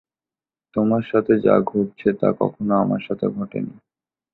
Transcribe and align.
তোমার 0.75 1.03
সাথে 1.11 1.33
যা 1.45 1.55
ঘটছে 1.69 2.09
তা 2.13 2.29
কখনো 2.39 2.73
আমার 2.75 3.01
সাথে 3.07 3.25
ঘটেনি। 3.37 3.73